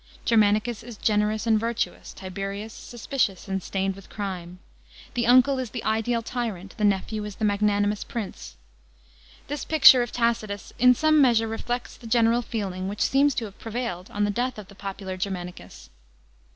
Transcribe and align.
Germanicus 0.25 0.81
is 0.81 0.97
generous 0.97 1.45
and 1.45 1.59
virtuous; 1.59 2.11
Tiberius 2.11 2.73
suspicious 2.73 3.47
and 3.47 3.61
stained 3.61 3.95
with 3.95 4.09
crime. 4.09 4.57
The 5.13 5.27
uncle 5.27 5.59
is 5.59 5.69
the 5.69 5.83
ideal 5.83 6.23
tyrant, 6.23 6.73
the 6.79 6.83
nephew 6.83 7.23
is 7.23 7.35
the 7.35 7.45
magnanimous 7.45 8.03
prince. 8.03 8.55
This 9.47 9.63
picture 9.63 10.01
of 10.01 10.11
Tacitus 10.11 10.73
hi 10.81 10.93
some 10.93 11.21
measure 11.21 11.47
reflects 11.47 11.97
the 11.97 12.07
general 12.07 12.41
feeling 12.41 12.87
which 12.87 13.01
seems 13.03 13.35
to 13.35 13.45
have 13.45 13.59
pre 13.59 13.73
vailed 13.73 14.09
on 14.09 14.23
the 14.23 14.31
death 14.31 14.57
of 14.57 14.69
the 14.69 14.73
popular 14.73 15.17
Germanicus. 15.17 15.91